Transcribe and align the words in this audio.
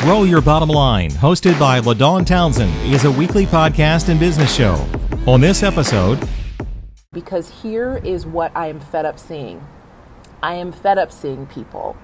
Grow 0.00 0.22
Your 0.22 0.40
Bottom 0.40 0.70
Line, 0.70 1.10
hosted 1.10 1.60
by 1.60 1.78
LaDawn 1.78 2.24
Townsend, 2.24 2.72
is 2.90 3.04
a 3.04 3.10
weekly 3.10 3.44
podcast 3.44 4.08
and 4.08 4.18
business 4.18 4.50
show. 4.50 4.82
On 5.26 5.42
this 5.42 5.62
episode, 5.62 6.26
because 7.12 7.50
here 7.60 8.00
is 8.02 8.24
what 8.24 8.50
I 8.56 8.68
am 8.68 8.80
fed 8.80 9.04
up 9.04 9.18
seeing. 9.18 9.62
I 10.42 10.54
am 10.54 10.72
fed 10.72 10.96
up 10.96 11.12
seeing 11.12 11.44
people 11.44 11.98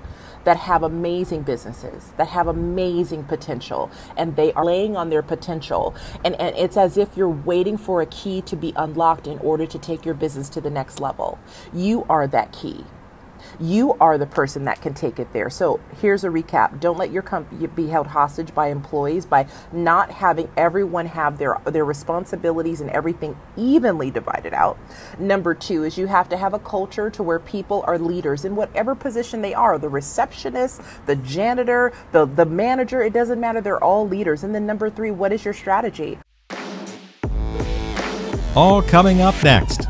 that 0.45 0.59
have 0.59 0.83
amazing 0.83 1.41
businesses, 1.45 2.13
that 2.19 2.29
have 2.29 2.49
amazing 2.49 3.25
potential, 3.25 3.91
and 4.15 4.37
they 4.37 4.53
are 4.53 4.65
laying 4.67 4.95
on 4.95 5.09
their 5.09 5.23
potential. 5.23 5.95
And, 6.23 6.39
and 6.39 6.55
it's 6.55 6.77
as 6.77 6.99
if 6.99 7.17
you're 7.17 7.31
waiting 7.31 7.79
for 7.79 8.03
a 8.03 8.07
key 8.07 8.43
to 8.43 8.57
be 8.57 8.75
unlocked 8.77 9.27
in 9.27 9.39
order 9.39 9.65
to 9.65 9.79
take 9.79 10.05
your 10.05 10.15
business 10.15 10.51
to 10.51 10.61
the 10.61 10.71
next 10.71 11.01
level. 11.01 11.39
You 11.73 12.05
are 12.11 12.27
that 12.27 12.53
key. 12.53 12.85
You 13.61 13.95
are 14.01 14.19
the 14.19 14.27
person 14.27 14.65
that 14.65 14.81
can 14.81 14.95
take 14.95 15.19
it 15.19 15.33
there. 15.33 15.51
So 15.51 15.81
here's 16.01 16.25
a 16.25 16.29
recap. 16.29 16.81
Don't 16.81 16.99
let 16.99 17.11
your 17.11 17.23
company 17.23 17.67
be 17.67 17.87
held 17.89 18.09
hostage 18.09 18.55
by 18.55 18.69
employees 18.69 19.27
by 19.27 19.47
not 19.73 20.11
having 20.11 20.51
everyone 20.57 21.07
have 21.07 21.39
their, 21.39 21.59
their 21.65 21.85
responsibilities 21.85 22.81
and 22.81 22.91
everything 22.91 23.37
evenly 23.57 24.11
divided 24.11 24.55
out. 24.55 24.79
Number 25.19 25.55
two 25.55 25.85
is 25.85 25.97
you 25.97 26.07
have 26.07 26.29
to 26.29 26.37
have 26.37 26.55
a 26.55 26.59
culture 26.59 27.11
to 27.11 27.23
where 27.23 27.39
people 27.39 27.85
are 27.87 27.99
leaders 27.99 28.45
in 28.45 28.57
whatever 28.57 28.95
position 28.95 29.43
they 29.43 29.55
are. 29.55 29.79
The 29.79 29.89
receptionist, 29.89 30.81
the 31.07 31.17
janitor, 31.17 31.93
the, 32.13 32.27
the 32.27 32.47
manager, 32.47 33.03
it 33.03 33.13
doesn't 33.13 33.41
matter. 33.41 33.61
They're 33.61 33.83
all 33.83 34.07
leaders. 34.07 34.45
And 34.45 34.55
then 34.55 34.67
number 34.67 34.91
three, 34.91 35.11
what 35.11 35.33
is 35.33 35.45
your 35.45 35.55
strategy? 35.55 36.19
All 38.55 38.81
coming 38.81 39.21
up 39.21 39.35
next. 39.45 39.86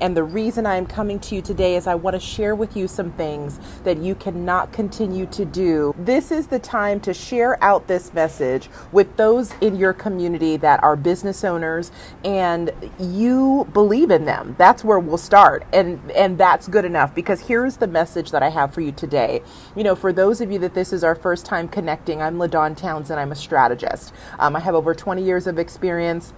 And 0.00 0.16
the 0.16 0.24
reason 0.24 0.66
I'm 0.66 0.86
coming 0.86 1.18
to 1.20 1.34
you 1.34 1.42
today 1.42 1.76
is 1.76 1.86
I 1.86 1.94
want 1.94 2.14
to 2.14 2.20
share 2.20 2.54
with 2.54 2.76
you 2.76 2.88
some 2.88 3.12
things 3.12 3.60
that 3.84 3.98
you 3.98 4.14
cannot 4.14 4.72
continue 4.72 5.26
to 5.26 5.44
do. 5.44 5.94
This 5.98 6.30
is 6.32 6.46
the 6.46 6.58
time 6.58 7.00
to 7.00 7.12
share 7.12 7.62
out 7.62 7.86
this 7.86 8.14
message 8.14 8.70
with 8.92 9.16
those 9.16 9.52
in 9.60 9.76
your 9.76 9.92
community 9.92 10.56
that 10.58 10.82
are 10.82 10.96
business 10.96 11.44
owners 11.44 11.92
and 12.24 12.72
you 12.98 13.68
believe 13.72 14.10
in 14.10 14.24
them. 14.24 14.54
That's 14.58 14.84
where 14.84 14.98
we'll 14.98 15.18
start. 15.18 15.66
And 15.72 16.10
and 16.12 16.38
that's 16.38 16.68
good 16.68 16.84
enough 16.84 17.14
because 17.14 17.40
here's 17.40 17.76
the 17.76 17.86
message 17.86 18.30
that 18.30 18.42
I 18.42 18.48
have 18.50 18.72
for 18.72 18.80
you 18.80 18.92
today. 18.92 19.42
You 19.76 19.84
know, 19.84 19.94
for 19.94 20.12
those 20.12 20.40
of 20.40 20.50
you 20.50 20.58
that 20.60 20.74
this 20.74 20.92
is 20.92 21.04
our 21.04 21.14
first 21.14 21.44
time 21.44 21.68
connecting, 21.68 22.22
I'm 22.22 22.38
LaDawn 22.38 22.76
Townsend. 22.76 23.20
I'm 23.20 23.32
a 23.32 23.36
strategist. 23.36 24.12
Um, 24.38 24.56
I 24.56 24.60
have 24.60 24.74
over 24.74 24.94
20 24.94 25.22
years 25.22 25.46
of 25.46 25.58
experience 25.58 26.32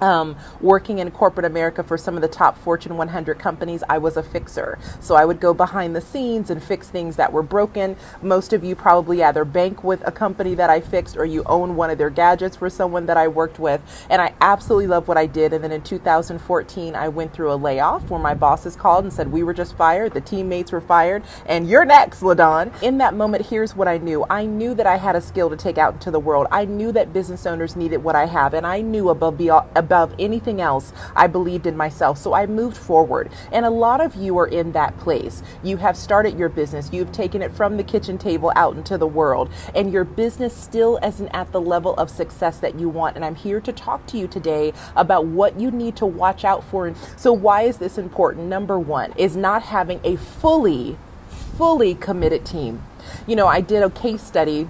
um, 0.00 0.36
working 0.60 0.98
in 0.98 1.10
corporate 1.10 1.46
America 1.46 1.82
for 1.82 1.98
some 1.98 2.16
of 2.16 2.22
the 2.22 2.28
top 2.28 2.56
Fortune 2.58 2.96
100 2.96 3.38
companies, 3.38 3.82
I 3.88 3.98
was 3.98 4.16
a 4.16 4.22
fixer. 4.22 4.78
So 5.00 5.14
I 5.14 5.24
would 5.24 5.40
go 5.40 5.54
behind 5.54 5.94
the 5.94 6.00
scenes 6.00 6.50
and 6.50 6.62
fix 6.62 6.88
things 6.88 7.16
that 7.16 7.32
were 7.32 7.42
broken. 7.42 7.96
Most 8.22 8.52
of 8.52 8.64
you 8.64 8.74
probably 8.74 9.22
either 9.22 9.44
bank 9.44 9.84
with 9.84 10.06
a 10.06 10.12
company 10.12 10.54
that 10.54 10.70
I 10.70 10.80
fixed 10.80 11.16
or 11.16 11.24
you 11.24 11.42
own 11.44 11.76
one 11.76 11.90
of 11.90 11.98
their 11.98 12.10
gadgets 12.10 12.56
for 12.56 12.70
someone 12.70 13.06
that 13.06 13.16
I 13.16 13.28
worked 13.28 13.58
with. 13.58 13.80
And 14.08 14.22
I 14.22 14.34
absolutely 14.40 14.86
love 14.86 15.08
what 15.08 15.18
I 15.18 15.26
did. 15.26 15.52
And 15.52 15.62
then 15.62 15.72
in 15.72 15.82
2014, 15.82 16.94
I 16.94 17.08
went 17.08 17.32
through 17.32 17.52
a 17.52 17.54
layoff 17.54 18.10
where 18.10 18.20
my 18.20 18.34
bosses 18.34 18.76
called 18.76 19.04
and 19.04 19.12
said, 19.12 19.30
We 19.30 19.42
were 19.42 19.54
just 19.54 19.76
fired, 19.76 20.14
the 20.14 20.20
teammates 20.20 20.72
were 20.72 20.80
fired, 20.80 21.22
and 21.46 21.68
you're 21.68 21.84
next, 21.84 22.20
LaDawn. 22.22 22.72
In 22.82 22.98
that 22.98 23.14
moment, 23.14 23.46
here's 23.46 23.76
what 23.76 23.88
I 23.88 23.98
knew 23.98 24.24
I 24.30 24.46
knew 24.46 24.74
that 24.74 24.86
I 24.86 24.96
had 24.96 25.16
a 25.16 25.20
skill 25.20 25.50
to 25.50 25.56
take 25.56 25.78
out 25.78 25.94
into 25.94 26.10
the 26.10 26.20
world. 26.20 26.46
I 26.50 26.64
knew 26.64 26.92
that 26.92 27.12
business 27.12 27.46
owners 27.46 27.76
needed 27.76 27.98
what 28.02 28.16
I 28.16 28.26
have, 28.26 28.54
and 28.54 28.66
I 28.66 28.80
knew 28.80 29.08
above, 29.08 29.40
above 29.40 29.89
above 29.90 30.14
anything 30.20 30.60
else, 30.60 30.92
I 31.16 31.26
believed 31.26 31.66
in 31.66 31.76
myself. 31.76 32.16
So 32.16 32.32
I 32.32 32.46
moved 32.46 32.76
forward. 32.76 33.28
And 33.50 33.66
a 33.66 33.70
lot 33.70 34.00
of 34.00 34.14
you 34.14 34.38
are 34.38 34.46
in 34.46 34.70
that 34.70 34.96
place. 35.00 35.42
You 35.64 35.78
have 35.78 35.96
started 35.96 36.38
your 36.38 36.48
business, 36.48 36.90
you've 36.92 37.10
taken 37.10 37.42
it 37.42 37.50
from 37.50 37.76
the 37.76 37.82
kitchen 37.82 38.16
table 38.16 38.52
out 38.54 38.76
into 38.76 38.96
the 38.96 39.08
world, 39.08 39.50
and 39.74 39.92
your 39.92 40.04
business 40.04 40.56
still 40.56 41.00
isn't 41.02 41.28
at 41.30 41.50
the 41.50 41.60
level 41.60 41.94
of 41.94 42.08
success 42.08 42.60
that 42.60 42.78
you 42.78 42.88
want. 42.88 43.16
And 43.16 43.24
I'm 43.24 43.34
here 43.34 43.60
to 43.60 43.72
talk 43.72 44.06
to 44.06 44.16
you 44.16 44.28
today 44.28 44.72
about 44.94 45.26
what 45.26 45.58
you 45.58 45.72
need 45.72 45.96
to 45.96 46.06
watch 46.06 46.44
out 46.44 46.62
for. 46.62 46.94
So, 47.16 47.32
why 47.32 47.62
is 47.62 47.78
this 47.78 47.98
important? 47.98 48.46
Number 48.46 48.78
one 48.78 49.12
is 49.16 49.36
not 49.36 49.62
having 49.64 50.00
a 50.04 50.16
fully, 50.16 50.96
fully 51.28 51.96
committed 51.96 52.46
team. 52.46 52.84
You 53.26 53.34
know, 53.34 53.48
I 53.48 53.60
did 53.60 53.82
a 53.82 53.90
case 53.90 54.22
study 54.22 54.68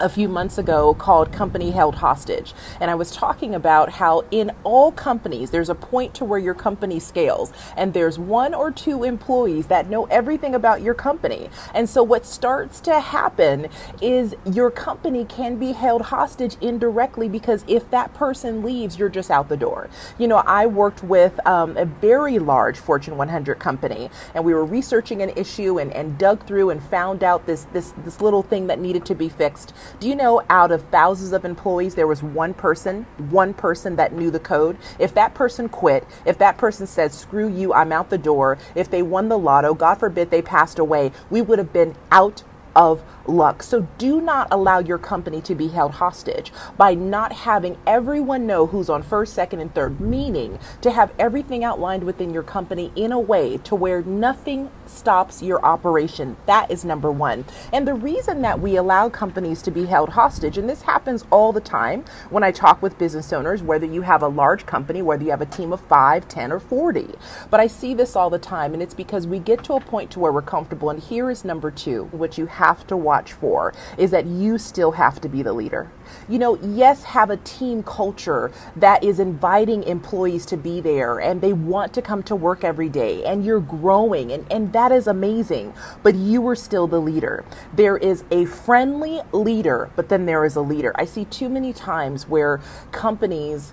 a 0.00 0.08
few 0.08 0.28
months 0.28 0.58
ago 0.58 0.94
called 0.94 1.32
Company 1.32 1.70
Held 1.70 1.96
Hostage. 1.96 2.54
And 2.80 2.90
I 2.90 2.94
was 2.94 3.10
talking 3.10 3.54
about 3.54 3.90
how 3.90 4.24
in 4.30 4.52
all 4.64 4.92
companies, 4.92 5.50
there's 5.50 5.68
a 5.68 5.74
point 5.74 6.14
to 6.14 6.24
where 6.24 6.38
your 6.38 6.54
company 6.54 6.98
scales, 6.98 7.52
and 7.76 7.92
there's 7.92 8.18
one 8.18 8.54
or 8.54 8.70
two 8.70 9.04
employees 9.04 9.66
that 9.68 9.88
know 9.88 10.04
everything 10.06 10.54
about 10.54 10.82
your 10.82 10.94
company. 10.94 11.48
And 11.74 11.88
so 11.88 12.02
what 12.02 12.26
starts 12.26 12.80
to 12.82 13.00
happen 13.00 13.68
is 14.00 14.34
your 14.50 14.70
company 14.70 15.24
can 15.24 15.56
be 15.56 15.72
held 15.72 16.02
hostage 16.02 16.56
indirectly 16.60 17.28
because 17.28 17.64
if 17.68 17.88
that 17.90 18.12
person 18.14 18.62
leaves, 18.62 18.98
you're 18.98 19.08
just 19.08 19.30
out 19.30 19.48
the 19.48 19.56
door. 19.56 19.88
You 20.18 20.28
know, 20.28 20.38
I 20.38 20.66
worked 20.66 21.02
with 21.02 21.44
um, 21.46 21.76
a 21.76 21.84
very 21.84 22.38
large 22.38 22.78
Fortune 22.78 23.16
100 23.16 23.58
company, 23.58 24.10
and 24.34 24.44
we 24.44 24.54
were 24.54 24.64
researching 24.64 25.22
an 25.22 25.30
issue 25.36 25.78
and, 25.78 25.92
and 25.92 26.18
dug 26.18 26.46
through 26.46 26.70
and 26.70 26.82
found 26.82 27.22
out 27.22 27.46
this, 27.46 27.64
this, 27.72 27.92
this 28.04 28.20
little 28.20 28.42
thing 28.42 28.66
that 28.66 28.78
needed 28.78 29.04
to 29.06 29.14
be 29.14 29.28
fixed. 29.28 29.72
Do 30.00 30.08
you 30.08 30.14
know 30.14 30.42
out 30.48 30.70
of 30.70 30.82
thousands 30.90 31.32
of 31.32 31.44
employees, 31.44 31.94
there 31.94 32.06
was 32.06 32.22
one 32.22 32.54
person, 32.54 33.06
one 33.30 33.54
person 33.54 33.96
that 33.96 34.12
knew 34.12 34.30
the 34.30 34.40
code? 34.40 34.76
If 34.98 35.14
that 35.14 35.34
person 35.34 35.68
quit, 35.68 36.06
if 36.24 36.38
that 36.38 36.58
person 36.58 36.86
said, 36.86 37.12
screw 37.12 37.48
you, 37.48 37.72
I'm 37.72 37.92
out 37.92 38.10
the 38.10 38.18
door, 38.18 38.58
if 38.74 38.90
they 38.90 39.02
won 39.02 39.28
the 39.28 39.38
lotto, 39.38 39.74
God 39.74 39.96
forbid 39.96 40.30
they 40.30 40.42
passed 40.42 40.78
away, 40.78 41.12
we 41.30 41.42
would 41.42 41.58
have 41.58 41.72
been 41.72 41.94
out 42.10 42.42
of 42.76 43.02
luck. 43.26 43.62
So 43.62 43.88
do 43.98 44.20
not 44.20 44.48
allow 44.50 44.78
your 44.78 44.98
company 44.98 45.40
to 45.42 45.54
be 45.54 45.68
held 45.68 45.92
hostage 45.92 46.52
by 46.76 46.94
not 46.94 47.32
having 47.32 47.78
everyone 47.86 48.46
know 48.46 48.66
who's 48.66 48.90
on 48.90 49.02
first, 49.02 49.34
second, 49.34 49.60
and 49.60 49.74
third, 49.74 50.00
meaning 50.00 50.58
to 50.82 50.90
have 50.90 51.12
everything 51.18 51.64
outlined 51.64 52.04
within 52.04 52.32
your 52.32 52.42
company 52.42 52.92
in 52.96 53.12
a 53.12 53.20
way 53.20 53.58
to 53.58 53.74
where 53.74 54.02
nothing 54.02 54.70
stops 54.86 55.42
your 55.42 55.64
operation. 55.64 56.36
That 56.46 56.70
is 56.70 56.84
number 56.84 57.10
one. 57.10 57.44
And 57.72 57.86
the 57.86 57.94
reason 57.94 58.42
that 58.42 58.60
we 58.60 58.76
allow 58.76 59.08
companies 59.08 59.62
to 59.62 59.70
be 59.70 59.86
held 59.86 60.10
hostage, 60.10 60.58
and 60.58 60.68
this 60.68 60.82
happens 60.82 61.24
all 61.30 61.52
the 61.52 61.60
time 61.60 62.04
when 62.30 62.44
I 62.44 62.50
talk 62.50 62.82
with 62.82 62.98
business 62.98 63.32
owners, 63.32 63.62
whether 63.62 63.86
you 63.86 64.02
have 64.02 64.22
a 64.22 64.28
large 64.28 64.66
company, 64.66 65.02
whether 65.02 65.24
you 65.24 65.30
have 65.30 65.40
a 65.40 65.46
team 65.46 65.72
of 65.72 65.80
five, 65.80 66.28
10, 66.28 66.52
or 66.52 66.60
40, 66.60 67.14
but 67.50 67.60
I 67.60 67.66
see 67.66 67.94
this 67.94 68.16
all 68.16 68.30
the 68.30 68.38
time, 68.38 68.74
and 68.74 68.82
it's 68.82 68.94
because 68.94 69.26
we 69.26 69.38
get 69.38 69.64
to 69.64 69.74
a 69.74 69.80
point 69.80 70.10
to 70.12 70.20
where 70.20 70.32
we're 70.32 70.42
comfortable. 70.42 70.90
And 70.90 71.00
here 71.00 71.30
is 71.30 71.44
number 71.44 71.70
two, 71.70 72.04
which 72.12 72.38
you 72.38 72.46
have 72.46 72.63
to 72.86 72.96
watch 72.96 73.24
watch 73.24 73.32
for 73.32 73.72
is 73.96 74.10
that 74.10 74.26
you 74.26 74.58
still 74.58 74.92
have 74.92 75.20
to 75.20 75.28
be 75.28 75.42
the 75.42 75.52
leader. 75.52 75.90
You 76.28 76.38
know, 76.38 76.58
yes, 76.62 77.04
have 77.04 77.30
a 77.30 77.36
team 77.38 77.82
culture 77.82 78.50
that 78.76 79.04
is 79.04 79.20
inviting 79.20 79.84
employees 79.84 80.44
to 80.46 80.56
be 80.56 80.80
there 80.80 81.20
and 81.20 81.40
they 81.40 81.52
want 81.52 81.94
to 81.94 82.02
come 82.02 82.22
to 82.24 82.36
work 82.36 82.64
every 82.64 82.88
day 82.88 83.24
and 83.24 83.44
you're 83.44 83.60
growing 83.60 84.32
and, 84.32 84.50
and 84.50 84.72
that 84.72 84.92
is 84.92 85.06
amazing. 85.06 85.74
But 86.02 86.14
you 86.14 86.46
are 86.48 86.56
still 86.56 86.86
the 86.86 87.00
leader. 87.00 87.44
There 87.72 87.96
is 87.96 88.24
a 88.30 88.44
friendly 88.44 89.20
leader, 89.32 89.90
but 89.96 90.08
then 90.08 90.26
there 90.26 90.44
is 90.44 90.56
a 90.56 90.60
leader. 90.60 90.92
I 90.96 91.04
see 91.04 91.24
too 91.24 91.48
many 91.48 91.72
times 91.72 92.28
where 92.28 92.60
companies 92.90 93.72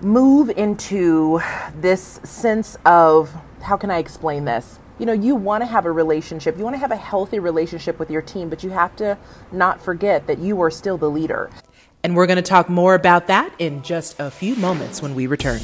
move 0.00 0.48
into 0.50 1.40
this 1.74 2.20
sense 2.22 2.78
of 2.84 3.34
how 3.62 3.76
can 3.76 3.90
I 3.90 3.98
explain 3.98 4.44
this? 4.44 4.78
You 4.98 5.06
know, 5.06 5.12
you 5.12 5.34
want 5.34 5.62
to 5.62 5.66
have 5.66 5.86
a 5.86 5.92
relationship, 5.92 6.58
you 6.58 6.64
want 6.64 6.74
to 6.74 6.80
have 6.80 6.90
a 6.90 6.96
healthy 6.96 7.38
relationship 7.38 7.98
with 7.98 8.10
your 8.10 8.22
team, 8.22 8.48
but 8.48 8.64
you 8.64 8.70
have 8.70 8.94
to 8.96 9.16
not 9.52 9.80
forget 9.80 10.26
that 10.26 10.38
you 10.38 10.60
are 10.60 10.70
still 10.70 10.98
the 10.98 11.10
leader. 11.10 11.50
And 12.02 12.16
we're 12.16 12.26
going 12.26 12.36
to 12.36 12.42
talk 12.42 12.68
more 12.68 12.94
about 12.94 13.26
that 13.26 13.52
in 13.58 13.82
just 13.82 14.18
a 14.20 14.30
few 14.30 14.56
moments 14.56 15.02
when 15.02 15.14
we 15.14 15.26
return. 15.26 15.60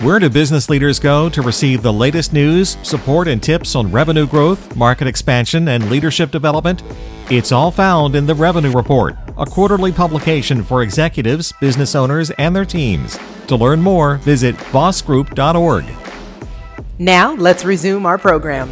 Where 0.00 0.18
do 0.18 0.28
business 0.28 0.68
leaders 0.68 0.98
go 0.98 1.28
to 1.30 1.40
receive 1.40 1.82
the 1.82 1.92
latest 1.92 2.32
news, 2.32 2.76
support, 2.82 3.28
and 3.28 3.42
tips 3.42 3.74
on 3.74 3.92
revenue 3.92 4.26
growth, 4.26 4.76
market 4.76 5.06
expansion, 5.06 5.68
and 5.68 5.88
leadership 5.88 6.30
development? 6.30 6.82
It's 7.30 7.52
all 7.52 7.70
found 7.70 8.14
in 8.16 8.26
the 8.26 8.34
Revenue 8.34 8.72
Report, 8.72 9.14
a 9.38 9.46
quarterly 9.46 9.92
publication 9.92 10.62
for 10.62 10.82
executives, 10.82 11.52
business 11.60 11.94
owners, 11.94 12.30
and 12.32 12.54
their 12.54 12.66
teams. 12.66 13.18
To 13.46 13.56
learn 13.56 13.80
more, 13.80 14.16
visit 14.16 14.56
vossgroup.org. 14.56 15.84
Now, 16.98 17.34
let's 17.34 17.64
resume 17.64 18.06
our 18.06 18.18
program. 18.18 18.70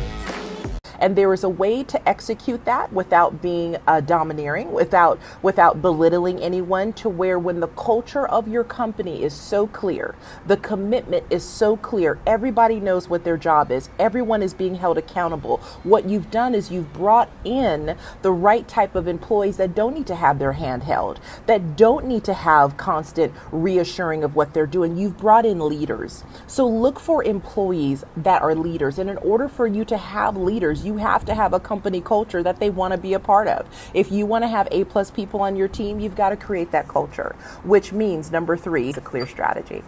And 1.02 1.16
there 1.16 1.34
is 1.34 1.44
a 1.44 1.50
way 1.50 1.84
to 1.84 2.08
execute 2.08 2.64
that 2.64 2.92
without 2.92 3.42
being 3.42 3.76
uh, 3.86 4.00
domineering, 4.00 4.72
without 4.72 5.18
without 5.42 5.82
belittling 5.82 6.40
anyone. 6.40 6.92
To 6.94 7.08
where 7.10 7.38
when 7.38 7.60
the 7.60 7.68
culture 7.68 8.26
of 8.26 8.48
your 8.48 8.64
company 8.64 9.22
is 9.22 9.34
so 9.34 9.66
clear, 9.66 10.14
the 10.46 10.56
commitment 10.56 11.26
is 11.28 11.44
so 11.44 11.76
clear, 11.76 12.18
everybody 12.26 12.80
knows 12.80 13.08
what 13.08 13.24
their 13.24 13.36
job 13.36 13.72
is. 13.72 13.90
Everyone 13.98 14.42
is 14.42 14.54
being 14.54 14.76
held 14.76 14.96
accountable. 14.96 15.58
What 15.82 16.08
you've 16.08 16.30
done 16.30 16.54
is 16.54 16.70
you've 16.70 16.92
brought 16.92 17.30
in 17.44 17.96
the 18.22 18.30
right 18.32 18.66
type 18.68 18.94
of 18.94 19.08
employees 19.08 19.56
that 19.56 19.74
don't 19.74 19.94
need 19.94 20.06
to 20.06 20.14
have 20.14 20.38
their 20.38 20.52
hand 20.52 20.84
held, 20.84 21.20
that 21.46 21.76
don't 21.76 22.06
need 22.06 22.24
to 22.24 22.34
have 22.34 22.76
constant 22.76 23.32
reassuring 23.50 24.22
of 24.22 24.36
what 24.36 24.54
they're 24.54 24.66
doing. 24.66 24.96
You've 24.96 25.18
brought 25.18 25.44
in 25.44 25.58
leaders. 25.60 26.24
So 26.46 26.66
look 26.68 27.00
for 27.00 27.24
employees 27.24 28.04
that 28.16 28.42
are 28.42 28.54
leaders. 28.54 28.98
And 28.98 29.10
in 29.10 29.16
order 29.18 29.48
for 29.48 29.66
you 29.66 29.84
to 29.86 29.96
have 29.96 30.36
leaders, 30.36 30.84
you 30.84 30.91
You 30.92 30.98
have 30.98 31.24
to 31.24 31.34
have 31.34 31.54
a 31.54 31.58
company 31.58 32.02
culture 32.02 32.42
that 32.42 32.60
they 32.60 32.68
want 32.68 32.92
to 32.92 32.98
be 32.98 33.14
a 33.14 33.18
part 33.18 33.48
of. 33.48 33.66
If 33.94 34.12
you 34.12 34.26
want 34.26 34.44
to 34.44 34.48
have 34.48 34.68
A 34.70 34.84
plus 34.84 35.10
people 35.10 35.40
on 35.40 35.56
your 35.56 35.66
team, 35.66 36.00
you've 36.00 36.14
got 36.14 36.28
to 36.30 36.36
create 36.36 36.70
that 36.72 36.86
culture, 36.86 37.34
which 37.64 37.94
means 37.94 38.30
number 38.30 38.58
three 38.58 38.90
a 38.90 39.00
clear 39.00 39.26
strategy. 39.26 39.82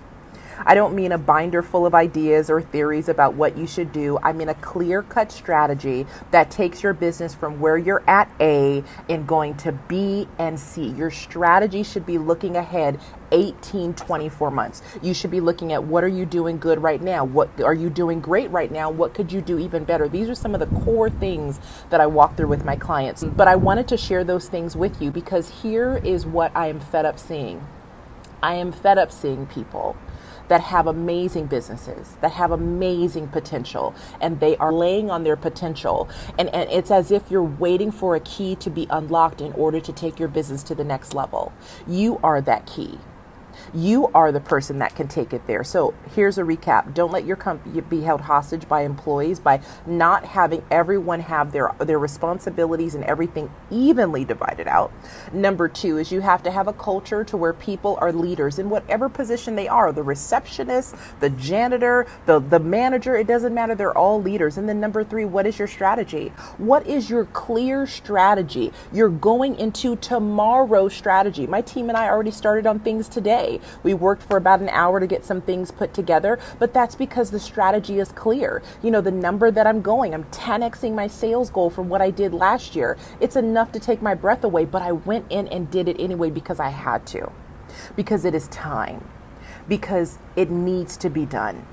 I 0.64 0.74
don't 0.74 0.94
mean 0.94 1.12
a 1.12 1.18
binder 1.18 1.62
full 1.62 1.86
of 1.86 1.94
ideas 1.94 2.50
or 2.50 2.62
theories 2.62 3.08
about 3.08 3.34
what 3.34 3.56
you 3.56 3.66
should 3.66 3.92
do. 3.92 4.18
I 4.22 4.32
mean 4.32 4.48
a 4.48 4.54
clear 4.54 5.02
cut 5.02 5.32
strategy 5.32 6.06
that 6.30 6.50
takes 6.50 6.82
your 6.82 6.92
business 6.92 7.34
from 7.34 7.60
where 7.60 7.76
you're 7.76 8.02
at 8.08 8.30
A 8.40 8.82
and 9.08 9.26
going 9.26 9.56
to 9.58 9.72
B 9.72 10.28
and 10.38 10.58
C. 10.58 10.88
Your 10.88 11.10
strategy 11.10 11.82
should 11.82 12.06
be 12.06 12.18
looking 12.18 12.56
ahead 12.56 13.00
18 13.32 13.94
24 13.94 14.50
months. 14.50 14.82
You 15.02 15.12
should 15.12 15.30
be 15.30 15.40
looking 15.40 15.72
at 15.72 15.84
what 15.84 16.04
are 16.04 16.08
you 16.08 16.24
doing 16.24 16.58
good 16.58 16.82
right 16.82 17.02
now? 17.02 17.24
What 17.24 17.60
are 17.60 17.74
you 17.74 17.90
doing 17.90 18.20
great 18.20 18.50
right 18.50 18.70
now? 18.70 18.90
What 18.90 19.14
could 19.14 19.32
you 19.32 19.40
do 19.40 19.58
even 19.58 19.84
better? 19.84 20.08
These 20.08 20.28
are 20.28 20.34
some 20.34 20.54
of 20.54 20.60
the 20.60 20.80
core 20.80 21.10
things 21.10 21.60
that 21.90 22.00
i 22.00 22.06
walk 22.06 22.36
through 22.36 22.48
with 22.48 22.64
my 22.64 22.76
clients. 22.76 23.24
But 23.24 23.48
i 23.48 23.56
wanted 23.56 23.88
to 23.88 23.96
share 23.96 24.24
those 24.24 24.48
things 24.48 24.76
with 24.76 25.00
you 25.02 25.10
because 25.10 25.62
here 25.62 26.00
is 26.04 26.26
what 26.26 26.52
i 26.54 26.68
am 26.68 26.80
fed 26.80 27.04
up 27.04 27.18
seeing. 27.18 27.66
I 28.42 28.54
am 28.54 28.72
fed 28.72 28.98
up 28.98 29.10
seeing 29.10 29.46
people 29.46 29.96
that 30.48 30.60
have 30.60 30.86
amazing 30.86 31.46
businesses, 31.46 32.16
that 32.20 32.32
have 32.32 32.50
amazing 32.50 33.28
potential, 33.28 33.94
and 34.20 34.40
they 34.40 34.56
are 34.58 34.72
laying 34.72 35.10
on 35.10 35.24
their 35.24 35.36
potential. 35.36 36.08
And, 36.38 36.48
and 36.54 36.70
it's 36.70 36.90
as 36.90 37.10
if 37.10 37.30
you're 37.30 37.42
waiting 37.42 37.90
for 37.90 38.14
a 38.16 38.20
key 38.20 38.56
to 38.56 38.70
be 38.70 38.86
unlocked 38.90 39.40
in 39.40 39.52
order 39.52 39.80
to 39.80 39.92
take 39.92 40.18
your 40.18 40.28
business 40.28 40.62
to 40.64 40.74
the 40.74 40.84
next 40.84 41.14
level. 41.14 41.52
You 41.86 42.20
are 42.22 42.40
that 42.42 42.66
key. 42.66 42.98
You 43.72 44.08
are 44.14 44.32
the 44.32 44.40
person 44.40 44.78
that 44.78 44.94
can 44.94 45.08
take 45.08 45.32
it 45.32 45.46
there. 45.46 45.64
So 45.64 45.94
here's 46.14 46.38
a 46.38 46.42
recap. 46.42 46.94
Don't 46.94 47.12
let 47.12 47.24
your 47.24 47.36
company 47.36 47.80
be 47.80 48.02
held 48.02 48.22
hostage 48.22 48.68
by 48.68 48.82
employees 48.82 49.40
by 49.40 49.60
not 49.86 50.24
having 50.24 50.64
everyone 50.70 51.20
have 51.20 51.52
their 51.52 51.72
their 51.80 51.98
responsibilities 51.98 52.94
and 52.94 53.04
everything 53.04 53.50
evenly 53.70 54.24
divided 54.24 54.68
out. 54.68 54.92
Number 55.32 55.68
2 55.68 55.98
is 55.98 56.12
you 56.12 56.20
have 56.20 56.42
to 56.44 56.50
have 56.50 56.68
a 56.68 56.72
culture 56.72 57.24
to 57.24 57.36
where 57.36 57.52
people 57.52 57.98
are 58.00 58.12
leaders 58.12 58.58
in 58.58 58.70
whatever 58.70 59.08
position 59.08 59.56
they 59.56 59.68
are. 59.68 59.92
The 59.92 60.02
receptionist, 60.02 60.94
the 61.20 61.30
janitor, 61.30 62.06
the 62.26 62.38
the 62.40 62.60
manager, 62.60 63.16
it 63.16 63.26
doesn't 63.26 63.54
matter. 63.54 63.74
They're 63.74 63.96
all 63.96 64.20
leaders. 64.20 64.58
And 64.58 64.68
then 64.68 64.80
number 64.80 65.04
3, 65.04 65.24
what 65.24 65.46
is 65.46 65.58
your 65.58 65.68
strategy? 65.68 66.28
What 66.58 66.86
is 66.86 67.10
your 67.10 67.26
clear 67.26 67.86
strategy? 67.86 68.72
You're 68.92 69.08
going 69.08 69.56
into 69.56 69.96
tomorrow's 69.96 70.94
strategy. 70.94 71.46
My 71.46 71.60
team 71.60 71.88
and 71.88 71.96
I 71.96 72.08
already 72.08 72.30
started 72.30 72.66
on 72.66 72.80
things 72.80 73.08
today 73.08 73.43
day. 73.44 73.60
We 73.82 73.94
worked 73.94 74.22
for 74.22 74.36
about 74.36 74.60
an 74.60 74.68
hour 74.70 75.00
to 75.00 75.06
get 75.06 75.24
some 75.24 75.40
things 75.40 75.70
put 75.70 75.94
together, 75.94 76.38
but 76.58 76.72
that's 76.72 76.94
because 76.94 77.30
the 77.30 77.40
strategy 77.40 77.98
is 77.98 78.12
clear. 78.12 78.62
You 78.82 78.90
know, 78.90 79.00
the 79.00 79.10
number 79.10 79.50
that 79.50 79.66
I'm 79.66 79.82
going, 79.82 80.14
I'm 80.14 80.24
10xing 80.24 80.94
my 80.94 81.06
sales 81.06 81.50
goal 81.50 81.70
from 81.70 81.88
what 81.88 82.00
I 82.00 82.10
did 82.10 82.32
last 82.32 82.74
year. 82.74 82.96
It's 83.20 83.36
enough 83.36 83.72
to 83.72 83.80
take 83.80 84.02
my 84.02 84.14
breath 84.14 84.44
away, 84.44 84.64
but 84.64 84.82
I 84.82 84.92
went 84.92 85.26
in 85.30 85.48
and 85.48 85.70
did 85.70 85.88
it 85.88 86.00
anyway 86.00 86.30
because 86.30 86.60
I 86.60 86.68
had 86.68 87.06
to, 87.08 87.30
because 87.96 88.24
it 88.24 88.34
is 88.34 88.48
time, 88.48 89.06
because 89.68 90.18
it 90.36 90.50
needs 90.50 90.96
to 90.98 91.10
be 91.10 91.26
done. 91.26 91.66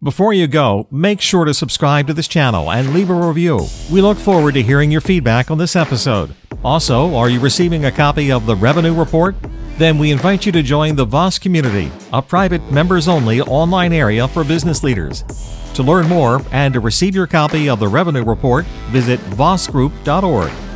Before 0.00 0.32
you 0.32 0.46
go, 0.46 0.86
make 0.92 1.20
sure 1.20 1.44
to 1.44 1.52
subscribe 1.52 2.06
to 2.06 2.14
this 2.14 2.28
channel 2.28 2.70
and 2.70 2.94
leave 2.94 3.10
a 3.10 3.14
review. 3.14 3.66
We 3.90 4.00
look 4.00 4.16
forward 4.16 4.54
to 4.54 4.62
hearing 4.62 4.92
your 4.92 5.00
feedback 5.00 5.50
on 5.50 5.58
this 5.58 5.74
episode. 5.74 6.36
Also, 6.64 7.16
are 7.16 7.28
you 7.28 7.40
receiving 7.40 7.84
a 7.84 7.90
copy 7.90 8.30
of 8.30 8.46
the 8.46 8.54
Revenue 8.54 8.94
Report? 8.94 9.34
Then 9.78 9.96
we 9.96 10.10
invite 10.10 10.44
you 10.44 10.50
to 10.52 10.62
join 10.62 10.96
the 10.96 11.04
Voss 11.04 11.38
community, 11.38 11.92
a 12.12 12.20
private 12.20 12.68
members 12.72 13.06
only 13.06 13.40
online 13.40 13.92
area 13.92 14.26
for 14.26 14.42
business 14.42 14.82
leaders. 14.82 15.22
To 15.74 15.84
learn 15.84 16.08
more 16.08 16.42
and 16.50 16.74
to 16.74 16.80
receive 16.80 17.14
your 17.14 17.28
copy 17.28 17.68
of 17.68 17.78
the 17.78 17.86
Revenue 17.86 18.24
Report, 18.24 18.66
visit 18.90 19.20
vossgroup.org. 19.20 20.67